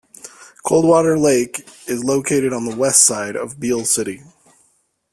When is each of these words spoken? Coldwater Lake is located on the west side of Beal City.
Coldwater 0.63 1.15
Lake 1.15 1.63
is 1.87 2.03
located 2.03 2.53
on 2.53 2.65
the 2.65 2.75
west 2.75 3.03
side 3.03 3.35
of 3.35 3.59
Beal 3.59 3.85
City. 3.85 4.23